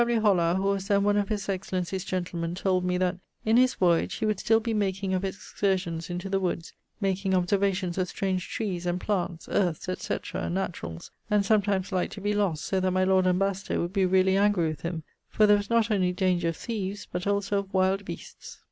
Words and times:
W. 0.03 0.19
Hollar 0.19 0.55
(who 0.55 0.63
was 0.63 0.87
then 0.87 1.03
one 1.03 1.15
of 1.17 1.29
his 1.29 1.47
excellencie's 1.47 2.03
gentlemen) 2.03 2.55
told 2.55 2.83
me 2.83 2.97
that, 2.97 3.17
in 3.45 3.55
his 3.55 3.75
voyage, 3.75 4.15
he 4.15 4.25
would 4.25 4.39
still 4.39 4.59
be 4.59 4.73
making 4.73 5.13
of 5.13 5.23
excursions 5.23 6.09
into 6.09 6.27
the 6.27 6.39
woods, 6.39 6.73
makeing 6.99 7.35
observations 7.35 7.99
of 7.99 8.07
strange 8.07 8.49
trees, 8.49 8.87
and 8.87 8.99
plants, 8.99 9.47
earths, 9.51 9.87
etc., 9.87 10.49
naturalls, 10.49 11.11
and 11.29 11.45
sometimes 11.45 11.91
like 11.91 12.09
to 12.09 12.19
be 12.19 12.33
lost, 12.33 12.65
so 12.65 12.79
that 12.79 12.89
my 12.89 13.03
Lord 13.03 13.27
Ambassador 13.27 13.79
would 13.79 13.93
be 13.93 14.07
really 14.07 14.35
angry 14.37 14.69
with 14.69 14.81
him, 14.81 15.03
for 15.29 15.45
there 15.45 15.57
was 15.57 15.69
not 15.69 15.91
only 15.91 16.11
danger 16.11 16.49
of 16.49 16.57
thieves, 16.57 17.07
but 17.11 17.27
also 17.27 17.59
of 17.59 17.71
wild 17.71 18.03
beasts. 18.03 18.59